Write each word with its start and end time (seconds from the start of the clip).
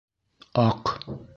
Аҡ 0.63 0.91